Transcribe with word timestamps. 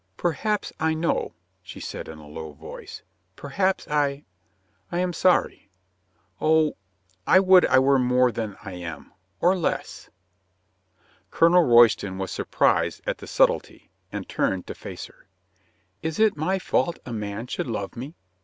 "Perhaps 0.17 0.73
I 0.79 0.95
know," 0.95 1.35
she 1.61 1.79
said 1.79 2.07
in 2.07 2.17
a 2.17 2.27
low 2.27 2.53
voice. 2.53 3.03
"Per 3.35 3.49
haps 3.49 3.87
I— 3.87 4.25
I 4.91 4.97
am 4.97 5.13
sorry.... 5.13 5.69
Oh, 6.41 6.73
I 7.27 7.39
would 7.39 7.67
I 7.67 7.77
were 7.77 7.99
more 7.99 8.31
than 8.31 8.57
I 8.63 8.71
am, 8.77 9.13
or 9.41 9.55
less." 9.55 10.09
Colonel 11.29 11.61
Royston 11.65 12.17
was 12.17 12.31
sur 12.31 12.45
prised 12.45 13.03
at 13.05 13.19
the 13.19 13.27
subtlety, 13.27 13.91
and 14.11 14.27
turned 14.27 14.65
to 14.65 14.73
face 14.73 15.05
her. 15.05 15.27
"Is 16.01 16.17
it 16.19 16.35
my 16.35 16.57
fault 16.57 16.97
a 17.05 17.13
man 17.13 17.45
should 17.45 17.67
love 17.67 17.95
me?" 17.95 18.15